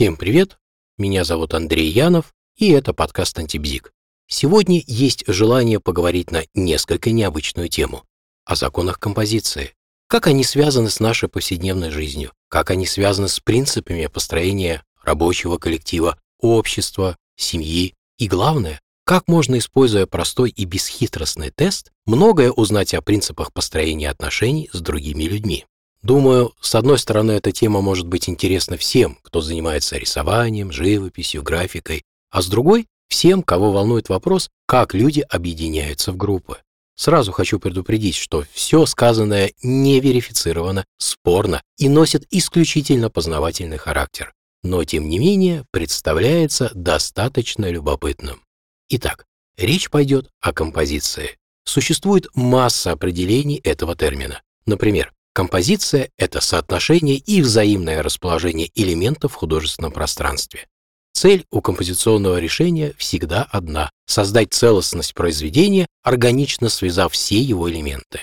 Всем 0.00 0.16
привет, 0.16 0.56
меня 0.96 1.24
зовут 1.24 1.52
Андрей 1.52 1.90
Янов, 1.90 2.32
и 2.56 2.70
это 2.70 2.94
подкаст 2.94 3.38
«Антибзик». 3.38 3.92
Сегодня 4.28 4.82
есть 4.86 5.24
желание 5.26 5.78
поговорить 5.78 6.30
на 6.30 6.44
несколько 6.54 7.10
необычную 7.10 7.68
тему– 7.68 8.04
о 8.46 8.56
законах 8.56 8.98
композиции. 8.98 9.74
Как 10.08 10.26
они 10.26 10.42
связаны 10.42 10.88
с 10.88 11.00
нашей 11.00 11.28
повседневной 11.28 11.90
жизнью, 11.90 12.32
как 12.48 12.70
они 12.70 12.86
связаны 12.86 13.28
с 13.28 13.40
принципами 13.40 14.06
построения 14.06 14.82
рабочего 15.02 15.58
коллектива, 15.58 16.18
общества, 16.40 17.18
семьи 17.36 17.92
и, 18.16 18.26
главное, 18.26 18.80
как 19.04 19.28
можно, 19.28 19.58
используя 19.58 20.06
простой 20.06 20.48
и 20.48 20.64
бесхитростный 20.64 21.50
тест, 21.50 21.92
многое 22.06 22.52
узнать 22.52 22.94
о 22.94 23.02
принципах 23.02 23.52
построения 23.52 24.08
отношений 24.08 24.70
с 24.72 24.80
другими 24.80 25.24
людьми. 25.24 25.66
Думаю, 26.02 26.54
с 26.60 26.74
одной 26.74 26.98
стороны, 26.98 27.32
эта 27.32 27.52
тема 27.52 27.82
может 27.82 28.06
быть 28.06 28.28
интересна 28.28 28.76
всем, 28.76 29.18
кто 29.22 29.40
занимается 29.40 29.98
рисованием, 29.98 30.72
живописью, 30.72 31.42
графикой, 31.42 32.04
а 32.30 32.40
с 32.40 32.46
другой— 32.46 32.86
всем, 33.08 33.42
кого 33.42 33.70
волнует 33.70 34.08
вопрос, 34.08 34.48
как 34.66 34.94
люди 34.94 35.20
объединяются 35.20 36.12
в 36.12 36.16
группы. 36.16 36.58
Сразу 36.96 37.32
хочу 37.32 37.58
предупредить, 37.58 38.14
что 38.14 38.44
все 38.52 38.86
сказанное 38.86 39.52
не 39.62 40.00
верифицировано, 40.00 40.84
спорно 40.98 41.62
и 41.76 41.88
носит 41.88 42.26
исключительно 42.30 43.10
познавательный 43.10 43.78
характер, 43.78 44.32
но 44.62 44.84
тем 44.84 45.08
не 45.08 45.18
менее 45.18 45.64
представляется 45.70 46.70
достаточно 46.74 47.70
любопытным. 47.70 48.42
Итак, 48.90 49.24
речь 49.56 49.90
пойдет 49.90 50.30
о 50.40 50.52
композиции. 50.52 51.38
Существует 51.64 52.26
масса 52.34 52.92
определений 52.92 53.60
этого 53.62 53.96
термина. 53.96 54.42
Например, 54.66 55.12
Композиция— 55.40 56.10
это 56.18 56.42
соотношение 56.42 57.16
и 57.16 57.40
взаимное 57.40 58.02
расположение 58.02 58.70
элементов 58.74 59.32
в 59.32 59.36
художественном 59.36 59.90
пространстве. 59.90 60.66
Цель 61.14 61.46
у 61.50 61.62
композиционного 61.62 62.38
решения 62.38 62.92
всегда 62.98 63.48
одна— 63.50 63.90
создать 64.06 64.52
целостность 64.52 65.14
произведения, 65.14 65.86
органично 66.02 66.68
связав 66.68 67.14
все 67.14 67.40
его 67.40 67.70
элементы. 67.70 68.20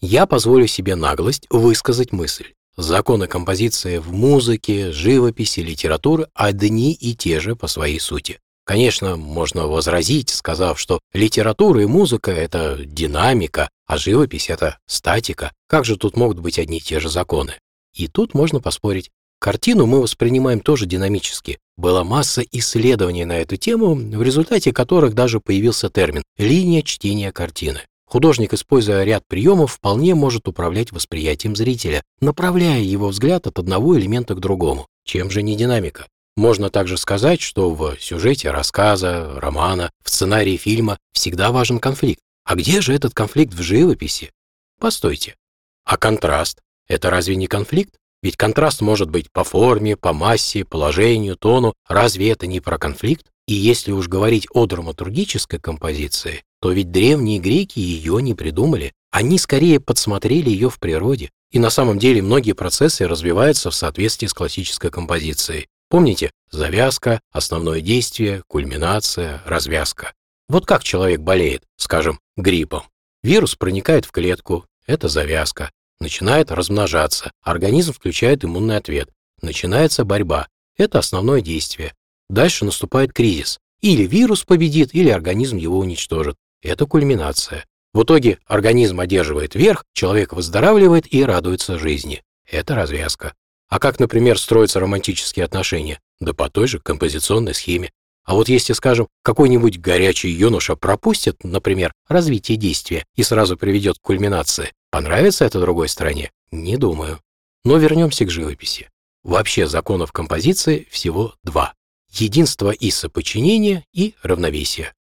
Я 0.00 0.26
позволю 0.26 0.68
себе 0.68 0.94
наглость 0.94 1.48
высказать 1.50 2.12
мысль. 2.12 2.52
Законы 2.76 3.26
композиции 3.26 3.98
в 3.98 4.12
музыке, 4.12 4.92
живописи, 4.92 5.58
литературе 5.58 6.28
одни 6.34 6.92
и 6.92 7.16
те 7.16 7.40
же 7.40 7.56
по 7.56 7.66
своей 7.66 7.98
сути. 7.98 8.38
Конечно, 8.70 9.16
можно 9.16 9.66
возразить, 9.66 10.30
сказав, 10.30 10.78
что 10.78 11.00
литература 11.12 11.82
и 11.82 11.86
музыка— 11.86 12.30
это 12.30 12.78
динамика, 12.84 13.68
а 13.88 13.98
живопись— 13.98 14.48
это 14.48 14.78
статика. 14.86 15.50
Как 15.66 15.84
же 15.84 15.96
тут 15.96 16.16
могут 16.16 16.38
быть 16.38 16.56
одни 16.56 16.78
и 16.78 16.80
те 16.80 17.00
же 17.00 17.08
законы? 17.08 17.54
И 17.96 18.06
тут 18.06 18.32
можно 18.32 18.60
поспорить. 18.60 19.10
Картину 19.40 19.86
мы 19.86 20.00
воспринимаем 20.00 20.60
тоже 20.60 20.86
динамически. 20.86 21.58
Была 21.76 22.04
масса 22.04 22.44
исследований 22.52 23.24
на 23.24 23.38
эту 23.38 23.56
тему, 23.56 23.96
в 23.96 24.22
результате 24.22 24.72
которых 24.72 25.14
даже 25.14 25.40
появился 25.40 25.90
термин 25.90 26.22
«линия 26.38 26.82
чтения 26.82 27.32
картины». 27.32 27.80
Художник, 28.06 28.54
используя 28.54 29.02
ряд 29.02 29.24
приемов, 29.26 29.72
вполне 29.72 30.14
может 30.14 30.46
управлять 30.46 30.92
восприятием 30.92 31.56
зрителя, 31.56 32.04
направляя 32.20 32.80
его 32.80 33.08
взгляд 33.08 33.48
от 33.48 33.58
одного 33.58 33.98
элемента 33.98 34.36
к 34.36 34.40
другому. 34.40 34.86
Чем 35.04 35.28
же 35.28 35.42
не 35.42 35.56
динамика? 35.56 36.06
Можно 36.36 36.70
также 36.70 36.96
сказать, 36.96 37.40
что 37.40 37.70
в 37.70 37.96
сюжете 38.00 38.50
рассказа, 38.50 39.38
романа, 39.40 39.90
в 40.02 40.10
сценарии 40.10 40.56
фильма 40.56 40.98
всегда 41.12 41.52
важен 41.52 41.78
конфликт. 41.78 42.20
А 42.44 42.54
где 42.54 42.80
же 42.80 42.94
этот 42.94 43.14
конфликт 43.14 43.54
в 43.54 43.62
живописи? 43.62 44.32
Постойте. 44.78 45.36
А 45.84 45.96
контраст— 45.96 46.60
это 46.88 47.10
разве 47.10 47.36
не 47.36 47.46
конфликт? 47.46 47.94
Ведь 48.22 48.36
контраст 48.36 48.80
может 48.80 49.10
быть 49.10 49.30
по 49.32 49.44
форме, 49.44 49.96
по 49.96 50.12
массе, 50.12 50.64
положению, 50.64 51.36
тону. 51.36 51.74
Разве 51.88 52.30
это 52.30 52.46
не 52.46 52.60
про 52.60 52.78
конфликт? 52.78 53.26
И 53.46 53.54
если 53.54 53.92
уж 53.92 54.08
говорить 54.08 54.46
о 54.52 54.66
драматургической 54.66 55.58
композиции, 55.58 56.44
то 56.60 56.70
ведь 56.70 56.90
древние 56.90 57.38
греки 57.38 57.78
ее 57.78 58.22
не 58.22 58.34
придумали. 58.34 58.92
Они 59.10 59.38
скорее 59.38 59.80
подсмотрели 59.80 60.50
ее 60.50 60.70
в 60.70 60.78
природе. 60.78 61.30
И 61.50 61.58
на 61.58 61.70
самом 61.70 61.98
деле 61.98 62.22
многие 62.22 62.52
процессы 62.52 63.08
развиваются 63.08 63.70
в 63.70 63.74
соответствии 63.74 64.28
с 64.28 64.34
классической 64.34 64.90
композицией. 64.90 65.66
Помните, 65.90 66.30
завязка, 66.52 67.20
основное 67.32 67.80
действие, 67.80 68.44
кульминация, 68.46 69.42
развязка. 69.44 70.12
Вот 70.48 70.64
как 70.64 70.84
человек 70.84 71.20
болеет, 71.20 71.64
скажем, 71.76 72.20
гриппом. 72.36 72.84
Вирус 73.24 73.56
проникает 73.56 74.04
в 74.04 74.12
клетку, 74.12 74.64
это 74.86 75.08
завязка, 75.08 75.70
начинает 75.98 76.52
размножаться, 76.52 77.32
организм 77.42 77.92
включает 77.92 78.44
иммунный 78.44 78.76
ответ, 78.76 79.10
начинается 79.42 80.04
борьба, 80.04 80.46
это 80.76 81.00
основное 81.00 81.40
действие. 81.40 81.92
Дальше 82.28 82.64
наступает 82.64 83.12
кризис. 83.12 83.58
Или 83.80 84.04
вирус 84.04 84.44
победит, 84.44 84.94
или 84.94 85.08
организм 85.08 85.56
его 85.56 85.78
уничтожит. 85.78 86.36
Это 86.62 86.86
кульминация. 86.86 87.64
В 87.92 88.04
итоге 88.04 88.38
организм 88.46 89.00
одерживает 89.00 89.56
верх, 89.56 89.84
человек 89.92 90.34
выздоравливает 90.34 91.12
и 91.12 91.24
радуется 91.24 91.78
жизни. 91.78 92.22
Это 92.48 92.76
развязка. 92.76 93.34
А 93.70 93.78
как, 93.78 94.00
например, 94.00 94.38
строятся 94.38 94.80
романтические 94.80 95.44
отношения? 95.44 96.00
Да 96.18 96.34
по 96.34 96.50
той 96.50 96.66
же 96.66 96.80
композиционной 96.80 97.54
схеме. 97.54 97.90
А 98.24 98.34
вот 98.34 98.48
если, 98.48 98.72
скажем, 98.72 99.08
какой-нибудь 99.22 99.80
горячий 99.80 100.28
юноша 100.28 100.76
пропустит, 100.76 101.42
например, 101.44 101.92
развитие 102.08 102.58
действия 102.58 103.06
и 103.14 103.22
сразу 103.22 103.56
приведет 103.56 103.98
к 103.98 104.02
кульминации, 104.02 104.72
понравится 104.90 105.44
это 105.44 105.60
другой 105.60 105.88
стороне? 105.88 106.32
Не 106.50 106.76
думаю. 106.76 107.20
Но 107.64 107.76
вернемся 107.78 108.24
к 108.24 108.30
живописи. 108.30 108.90
Вообще 109.22 109.66
законов 109.66 110.12
композиции 110.12 110.88
всего 110.90 111.34
два. 111.44 111.74
Единство 112.10 112.70
и 112.70 112.90
соподчинение 112.90 113.84
и 113.92 114.14
равновесие. 114.22 114.92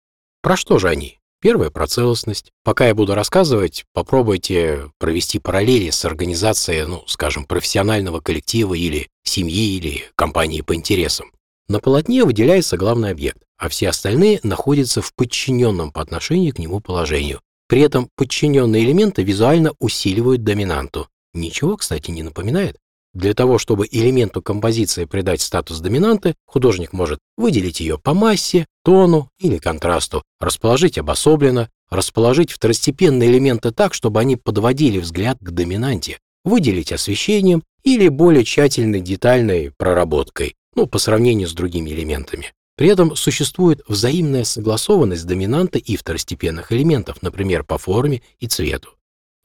Про 0.42 0.56
что 0.56 0.78
же 0.78 0.88
они? 0.88 1.18
Первое 1.40 1.70
про 1.70 1.86
целостность. 1.86 2.50
Пока 2.64 2.88
я 2.88 2.94
буду 2.96 3.14
рассказывать, 3.14 3.84
попробуйте 3.92 4.90
провести 4.98 5.38
параллели 5.38 5.90
с 5.90 6.04
организацией, 6.04 6.84
ну, 6.86 7.04
скажем, 7.06 7.44
профессионального 7.44 8.20
коллектива 8.20 8.74
или 8.74 9.08
семьи 9.22 9.76
или 9.76 10.04
компании 10.16 10.62
по 10.62 10.74
интересам. 10.74 11.30
На 11.68 11.78
полотне 11.78 12.24
выделяется 12.24 12.76
главный 12.76 13.10
объект, 13.10 13.38
а 13.56 13.68
все 13.68 13.90
остальные 13.90 14.40
находятся 14.42 15.00
в 15.00 15.14
подчиненном 15.14 15.92
по 15.92 16.02
отношению 16.02 16.54
к 16.54 16.58
нему 16.58 16.80
положению. 16.80 17.40
При 17.68 17.82
этом 17.82 18.08
подчиненные 18.16 18.84
элементы 18.84 19.22
визуально 19.22 19.74
усиливают 19.78 20.42
доминанту. 20.42 21.08
Ничего, 21.34 21.76
кстати, 21.76 22.10
не 22.10 22.22
напоминает? 22.24 22.78
Для 23.14 23.34
того, 23.34 23.58
чтобы 23.58 23.88
элементу 23.90 24.42
композиции 24.42 25.04
придать 25.04 25.40
статус 25.40 25.80
доминанты, 25.80 26.34
художник 26.46 26.92
может 26.92 27.18
выделить 27.36 27.80
ее 27.80 27.98
по 27.98 28.14
массе, 28.14 28.66
тону 28.84 29.30
или 29.38 29.58
контрасту, 29.58 30.22
расположить 30.40 30.98
обособленно, 30.98 31.70
расположить 31.90 32.52
второстепенные 32.52 33.30
элементы 33.30 33.70
так, 33.70 33.94
чтобы 33.94 34.20
они 34.20 34.36
подводили 34.36 34.98
взгляд 34.98 35.38
к 35.40 35.50
доминанте, 35.50 36.18
выделить 36.44 36.92
освещением 36.92 37.62
или 37.82 38.08
более 38.08 38.44
тщательной 38.44 39.00
детальной 39.00 39.72
проработкой, 39.76 40.54
ну, 40.74 40.86
по 40.86 40.98
сравнению 40.98 41.48
с 41.48 41.54
другими 41.54 41.90
элементами. 41.90 42.52
При 42.76 42.88
этом 42.88 43.16
существует 43.16 43.80
взаимная 43.88 44.44
согласованность 44.44 45.26
доминанта 45.26 45.78
и 45.78 45.96
второстепенных 45.96 46.70
элементов, 46.72 47.22
например, 47.22 47.64
по 47.64 47.78
форме 47.78 48.22
и 48.38 48.46
цвету. 48.46 48.90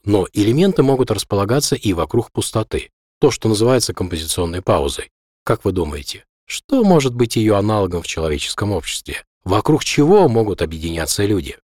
Но 0.06 0.28
элементы 0.34 0.84
могут 0.84 1.10
располагаться 1.10 1.76
и 1.76 1.94
вокруг 1.94 2.32
пустоты 2.32 2.90
то, 3.24 3.32
что 3.32 3.48
называется 3.48 3.94
композиционной 3.94 4.62
паузой. 4.62 5.10
Как 5.46 5.64
вы 5.64 5.72
думаете, 5.72 6.26
что 6.46 6.84
может 6.84 7.16
быть 7.16 7.38
ее 7.38 7.56
аналогом 7.56 8.02
в 8.02 8.06
человеческом 8.06 8.74
обществе? 8.74 9.24
Вокруг 9.46 9.86
чего 9.86 10.28
могут 10.28 10.62
объединяться 10.62 11.24
люди? 11.24 11.56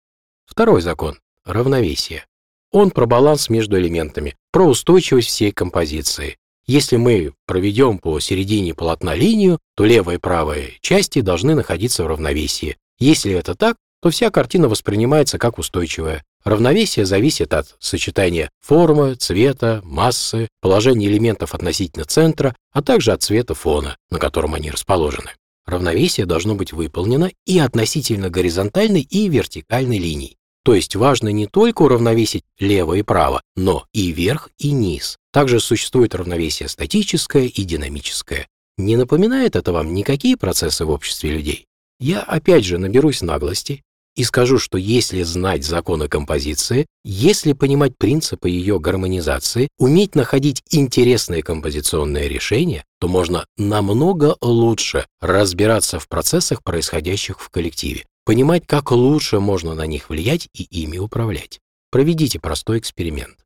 Второй 0.47 0.83
закон— 0.83 1.19
равновесие. 1.45 2.27
Он 2.71 2.93
про 2.93 3.07
баланс 3.07 3.49
между 3.49 3.77
элементами, 3.77 4.37
про 4.53 4.69
устойчивость 4.69 5.31
всей 5.31 5.51
композиции. 5.51 6.37
Если 6.65 6.95
мы 6.97 7.35
проведем 7.45 7.99
по 7.99 8.21
середине 8.21 8.73
полотна 8.73 9.17
линию, 9.17 9.59
то 9.75 9.85
левая 9.85 10.19
и 10.19 10.21
правая 10.21 10.71
части 10.81 11.23
должны 11.23 11.57
находиться 11.57 12.05
в 12.05 12.07
равновесии. 12.07 12.77
Если 13.01 13.33
это 13.33 13.57
так, 13.57 13.79
то 14.01 14.11
вся 14.11 14.31
картина 14.31 14.69
воспринимается 14.69 15.39
как 15.39 15.59
устойчивая. 15.59 16.23
Равновесие 16.45 17.05
зависит 17.05 17.53
от 17.53 17.77
сочетания 17.79 18.51
формы, 18.61 19.15
цвета, 19.17 19.81
массы, 19.85 20.49
положения 20.61 21.09
элементов 21.09 21.55
относительно 21.55 22.05
центра, 22.05 22.55
а 22.73 22.83
также 22.83 23.13
от 23.13 23.23
цвета 23.23 23.55
фона, 23.55 23.97
на 24.11 24.19
котором 24.19 24.55
они 24.55 24.71
расположены. 24.71 25.31
Равновесие 25.67 26.25
должно 26.25 26.55
быть 26.55 26.73
выполнено 26.73 27.31
и 27.45 27.59
относительно 27.59 28.31
горизонтальной 28.31 29.03
и 29.03 29.29
вертикальной 29.29 29.99
линий. 29.99 30.39
То 30.65 30.75
есть 30.75 30.97
важно 30.97 31.29
не 31.29 31.47
только 31.47 31.83
уравновесить 31.83 32.45
лево 32.59 32.95
и 32.95 33.03
право, 33.03 33.43
но 33.57 33.87
и 33.93 34.13
верх, 34.13 34.51
и 34.59 34.71
низ. 34.71 35.19
Также 35.33 35.61
существует 35.61 36.15
равновесие 36.15 36.69
статическое 36.69 37.45
и 37.45 37.65
динамическое. 37.65 38.49
Не 38.79 38.97
напоминает 38.97 39.57
это 39.57 39.73
вам 39.73 39.93
никакие 39.93 40.37
процессы 40.37 40.85
в 40.85 40.91
обществе 40.91 41.31
людей? 41.31 41.67
Я 42.01 42.21
опять 42.21 42.65
же 42.65 42.79
наберусь 42.79 43.23
наглости 43.23 43.83
и 44.19 44.25
скажу, 44.25 44.59
что 44.59 44.79
если 44.79 45.23
знать 45.23 45.65
законы 45.65 46.09
композиции, 46.09 46.87
если 47.05 47.53
понимать 47.53 47.97
принципы 47.97 48.51
ее 48.51 48.81
гармонизации, 48.81 49.69
уметь 49.79 50.17
находить 50.17 50.61
интересные 50.71 51.45
композиционные 51.45 52.29
решения, 52.29 52.85
то 52.99 53.07
можно 53.07 53.47
намного 53.57 54.35
лучше 54.41 55.07
разбираться 55.21 56.01
в 56.01 56.09
процессах, 56.09 56.65
происходящих 56.65 57.39
в 57.39 57.49
коллективе, 57.49 58.07
понимать, 58.25 58.65
как 58.67 58.91
лучше 58.91 59.39
можно 59.39 59.75
на 59.75 59.87
них 59.87 60.11
влиять 60.11 60.49
и 60.53 60.65
ими 60.65 60.99
управлять. 60.99 61.61
Проведите 61.93 62.41
простой 62.41 62.81
эксперимент. 62.81 63.37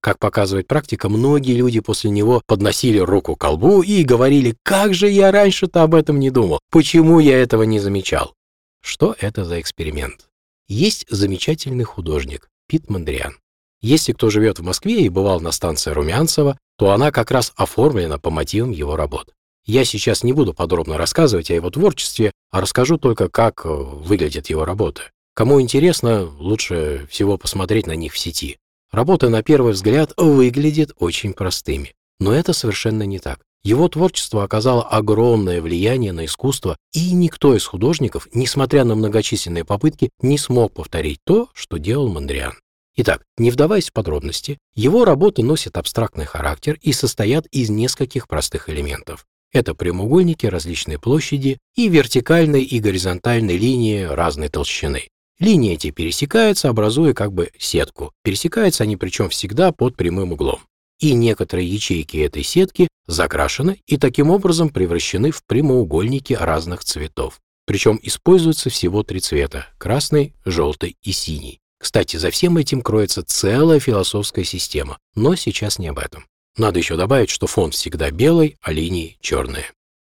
Как 0.00 0.20
показывает 0.20 0.68
практика, 0.68 1.08
многие 1.08 1.56
люди 1.56 1.80
после 1.80 2.10
него 2.10 2.40
подносили 2.46 2.98
руку 2.98 3.34
к 3.34 3.40
колбу 3.40 3.82
и 3.82 4.04
говорили, 4.04 4.54
как 4.62 4.94
же 4.94 5.10
я 5.10 5.32
раньше-то 5.32 5.82
об 5.82 5.96
этом 5.96 6.20
не 6.20 6.30
думал, 6.30 6.60
почему 6.70 7.18
я 7.18 7.36
этого 7.36 7.64
не 7.64 7.80
замечал. 7.80 8.32
Что 8.80 9.14
это 9.18 9.44
за 9.44 9.60
эксперимент? 9.60 10.28
Есть 10.68 11.06
замечательный 11.08 11.84
художник 11.84 12.48
Пит 12.68 12.88
Мандриан. 12.88 13.38
Если 13.82 14.12
кто 14.12 14.30
живет 14.30 14.58
в 14.58 14.62
Москве 14.62 15.02
и 15.02 15.08
бывал 15.08 15.40
на 15.40 15.52
станции 15.52 15.90
Румянцева, 15.90 16.58
то 16.76 16.90
она 16.90 17.10
как 17.10 17.30
раз 17.30 17.52
оформлена 17.56 18.18
по 18.18 18.30
мотивам 18.30 18.70
его 18.70 18.96
работ. 18.96 19.32
Я 19.64 19.84
сейчас 19.84 20.22
не 20.22 20.32
буду 20.32 20.54
подробно 20.54 20.96
рассказывать 20.98 21.50
о 21.50 21.54
его 21.54 21.70
творчестве, 21.70 22.32
а 22.50 22.60
расскажу 22.60 22.98
только, 22.98 23.28
как 23.28 23.64
э, 23.64 23.68
выглядят 23.68 24.48
его 24.50 24.64
работы. 24.64 25.02
Кому 25.34 25.60
интересно, 25.60 26.24
лучше 26.24 27.06
всего 27.10 27.38
посмотреть 27.38 27.86
на 27.86 27.92
них 27.92 28.12
в 28.12 28.18
сети. 28.18 28.58
Работы, 28.90 29.28
на 29.28 29.42
первый 29.42 29.72
взгляд, 29.72 30.12
выглядят 30.16 30.92
очень 30.98 31.32
простыми. 31.32 31.94
Но 32.20 32.32
это 32.32 32.52
совершенно 32.52 33.02
не 33.02 33.18
так. 33.18 33.40
Его 33.62 33.88
творчество 33.88 34.44
оказало 34.44 34.82
огромное 34.82 35.60
влияние 35.60 36.12
на 36.12 36.24
искусство, 36.24 36.76
и 36.94 37.12
никто 37.12 37.54
из 37.56 37.66
художников, 37.66 38.28
несмотря 38.32 38.84
на 38.84 38.94
многочисленные 38.94 39.64
попытки, 39.64 40.10
не 40.22 40.38
смог 40.38 40.72
повторить 40.72 41.18
то, 41.24 41.48
что 41.52 41.78
делал 41.78 42.08
Мандриан. 42.08 42.54
Итак, 42.96 43.22
не 43.36 43.50
вдаваясь 43.50 43.90
в 43.90 43.92
подробности, 43.92 44.58
его 44.74 45.04
работы 45.04 45.42
носят 45.42 45.76
абстрактный 45.76 46.24
характер 46.24 46.78
и 46.82 46.92
состоят 46.92 47.46
из 47.46 47.70
нескольких 47.70 48.28
простых 48.28 48.68
элементов. 48.68 49.26
Это 49.52 49.74
прямоугольники 49.74 50.46
различной 50.46 50.98
площади 50.98 51.58
и 51.74 51.88
вертикальной 51.88 52.62
и 52.62 52.78
горизонтальной 52.78 53.56
линии 53.56 54.02
разной 54.02 54.48
толщины. 54.48 55.08
Линии 55.38 55.74
эти 55.74 55.90
пересекаются, 55.90 56.68
образуя 56.68 57.14
как 57.14 57.32
бы 57.32 57.50
сетку. 57.58 58.12
Пересекаются 58.22 58.84
они 58.84 58.96
причем 58.96 59.28
всегда 59.30 59.72
под 59.72 59.96
прямым 59.96 60.32
углом. 60.32 60.60
И 61.00 61.14
некоторые 61.14 61.66
ячейки 61.66 62.18
этой 62.18 62.42
сетки 62.42 62.88
закрашены 63.06 63.80
и 63.86 63.96
таким 63.96 64.30
образом 64.30 64.68
превращены 64.68 65.30
в 65.30 65.42
прямоугольники 65.44 66.34
разных 66.34 66.84
цветов. 66.84 67.40
Причем 67.66 67.98
используются 68.02 68.70
всего 68.70 69.02
три 69.02 69.20
цвета– 69.20 69.66
красный, 69.78 70.34
желтый 70.44 70.96
и 71.02 71.12
синий. 71.12 71.60
Кстати, 71.78 72.16
за 72.18 72.30
всем 72.30 72.58
этим 72.58 72.82
кроется 72.82 73.22
целая 73.22 73.80
философская 73.80 74.44
система, 74.44 74.98
но 75.14 75.34
сейчас 75.34 75.78
не 75.78 75.88
об 75.88 75.98
этом. 75.98 76.26
Надо 76.56 76.78
еще 76.78 76.96
добавить, 76.96 77.30
что 77.30 77.46
фон 77.46 77.70
всегда 77.70 78.10
белый, 78.10 78.56
а 78.60 78.72
линии 78.72 79.16
черные. 79.20 79.64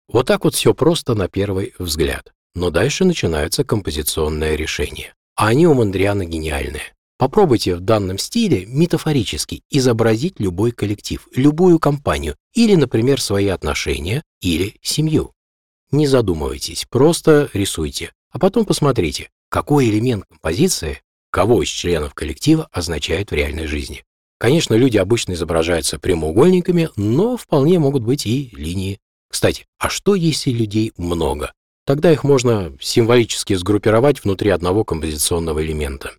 Вот 0.07 0.27
так 0.27 0.43
вот 0.43 0.53
все 0.53 0.73
просто 0.75 1.15
на 1.15 1.27
первый 1.27 1.73
взгляд. 1.79 2.31
Но 2.53 2.69
дальше 2.69 3.03
начинаются 3.03 3.63
композиционные 3.63 4.55
решения. 4.55 5.13
А 5.35 5.47
они 5.47 5.67
у 5.67 5.73
Мандриана 5.73 6.23
гениальные. 6.23 6.93
Попробуйте 7.17 7.75
в 7.75 7.79
данном 7.79 8.17
стиле 8.17 8.65
метафорически 8.65 9.63
изобразить 9.69 10.39
любой 10.39 10.71
коллектив, 10.71 11.25
любую 11.35 11.79
компанию 11.79 12.35
или, 12.53 12.75
например, 12.75 13.21
свои 13.21 13.47
отношения 13.47 14.21
или 14.41 14.75
семью. 14.81 15.31
Не 15.91 16.07
задумывайтесь, 16.07 16.85
просто 16.89 17.49
рисуйте, 17.53 18.11
а 18.31 18.39
потом 18.39 18.65
посмотрите, 18.65 19.29
какой 19.49 19.89
элемент 19.89 20.25
композиции 20.25 21.01
кого 21.31 21.63
из 21.63 21.67
членов 21.67 22.13
коллектива 22.13 22.69
означает 22.71 23.31
в 23.31 23.33
реальной 23.33 23.67
жизни. 23.67 24.05
Конечно, 24.37 24.73
люди 24.73 24.97
обычно 24.97 25.33
изображаются 25.33 25.99
прямоугольниками, 25.99 26.89
но 26.95 27.35
вполне 27.37 27.79
могут 27.79 28.03
быть 28.03 28.25
и 28.25 28.51
линии. 28.53 28.99
Кстати, 29.29 29.65
а 29.77 29.89
что 29.89 30.15
если 30.15 30.51
людей 30.51 30.93
много? 30.97 31.51
Тогда 31.85 32.11
их 32.11 32.23
можно 32.23 32.73
символически 32.81 33.53
сгруппировать 33.53 34.23
внутри 34.23 34.49
одного 34.49 34.83
композиционного 34.83 35.63
элемента. 35.63 36.13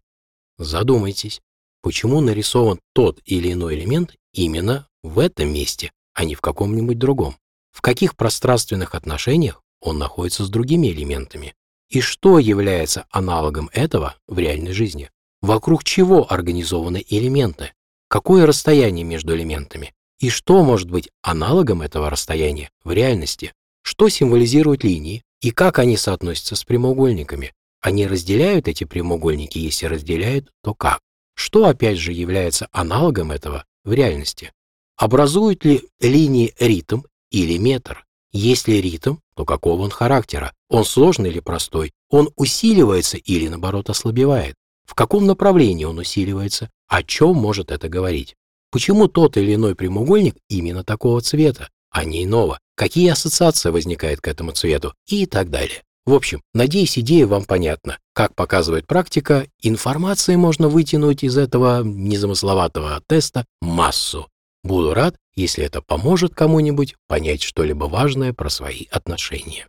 Задумайтесь, 0.59 1.41
почему 1.83 2.21
нарисован 2.21 2.81
тот 2.95 3.21
или 3.25 3.53
иной 3.53 3.75
элемент 3.75 4.15
именно 4.33 4.89
в 5.03 5.19
этом 5.19 5.53
месте, 5.53 5.93
а 6.15 6.25
не 6.25 6.35
в 6.35 6.41
каком-нибудь 6.41 6.99
другом? 6.99 7.37
В 7.73 7.83
каких 7.83 8.17
пространственных 8.17 8.95
отношениях 8.95 9.63
он 9.81 9.99
находится 9.99 10.45
с 10.45 10.49
другими 10.49 10.89
элементами? 10.89 11.55
И 11.91 12.01
что 12.01 12.39
является 12.39 13.07
аналогом 13.11 13.71
этого 13.73 14.17
в 14.27 14.39
реальной 14.39 14.73
жизни? 14.73 15.11
Вокруг 15.43 15.85
чего 15.85 16.31
организованы 16.33 17.05
элементы? 17.09 17.73
Какое 18.09 18.47
расстояние 18.47 19.05
между 19.05 19.37
элементами? 19.37 19.93
И 20.19 20.31
что 20.31 20.65
может 20.65 20.91
быть 20.91 21.11
аналогом 21.23 21.83
этого 21.83 22.09
расстояния 22.09 22.71
в 22.83 22.93
реальности? 22.93 23.53
Что 23.83 24.09
символизируют 24.09 24.83
линии 24.83 25.23
и 25.43 25.51
как 25.51 25.79
они 25.79 25.97
соотносятся 25.97 26.57
с 26.57 26.65
прямоугольниками? 26.65 27.53
Они 27.87 28.05
разделяют 28.09 28.67
эти 28.67 28.83
прямоугольники, 28.83 29.59
если 29.59 29.87
разделяют, 29.87 30.51
то 30.61 30.75
как? 30.75 30.99
Что 31.37 31.67
опять 31.67 31.99
же 31.99 32.13
является 32.13 32.67
аналогом 32.73 33.31
этого 33.31 33.65
в 33.85 33.93
реальности? 33.93 34.53
Образуют 34.97 35.65
ли 35.65 35.85
линии 36.01 36.53
ритм 36.59 37.03
или 37.31 37.59
метр? 37.59 38.05
Если 38.33 38.73
ритм, 38.73 39.19
то 39.37 39.45
какого 39.45 39.83
он 39.83 39.91
характера? 39.91 40.53
Он 40.69 40.85
сложный 40.85 41.31
или 41.31 41.39
простой? 41.39 41.93
Он 42.11 42.29
усиливается 42.35 43.19
или 43.19 43.47
наоборот 43.47 43.89
ослабевает? 43.89 44.57
В 44.85 44.97
каком 44.97 45.25
направлении 45.25 45.85
он 45.85 46.01
усиливается? 46.01 46.71
О 46.89 47.05
чем 47.05 47.37
может 47.37 47.71
это 47.71 47.89
говорить? 47.89 48.35
Почему 48.73 49.07
тот 49.07 49.37
или 49.37 49.55
иной 49.55 49.77
прямоугольник 49.77 50.35
именно 50.49 50.83
такого 50.83 51.21
цвета, 51.21 51.69
а 51.91 52.05
не 52.05 52.25
иного? 52.25 52.59
Какие 52.75 53.11
ассоциации 53.11 53.71
возникают 53.71 54.21
к 54.21 54.27
этому 54.27 54.51
цвету? 54.51 54.93
И 55.07 55.27
так 55.27 55.51
далее. 55.51 55.85
В 56.07 56.15
общем, 56.15 56.41
надеюсь, 56.55 56.97
идея 56.99 57.27
вам 57.27 57.45
понятна. 57.45 57.99
Как 58.15 58.35
показывает 58.37 58.87
практика, 58.87 59.49
информации 59.61 60.37
можно 60.37 60.69
вытянуть 60.69 61.25
из 61.25 61.37
этого 61.37 61.83
незамысловатого 61.83 63.03
теста 63.09 63.45
массу. 63.61 64.29
Буду 64.63 64.95
рад, 64.95 65.17
если 65.35 65.65
это 65.65 65.83
поможет 65.83 66.33
кому-нибудь 66.33 66.95
понять 67.09 67.43
что-либо 67.43 67.85
важное 67.85 68.33
про 68.33 68.49
свои 68.51 68.87
отношения. 68.91 69.67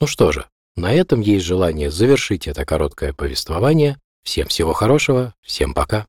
Ну 0.00 0.06
что 0.06 0.30
же, 0.30 0.46
на 0.76 0.92
этом 0.92 1.20
есть 1.20 1.44
желание 1.44 1.90
завершить 1.90 2.46
это 2.46 2.64
короткое 2.64 3.12
повествование. 3.12 3.98
Всем 4.22 4.46
всего 4.46 4.72
хорошего, 4.72 5.34
всем 5.42 5.74
пока. 5.74 6.06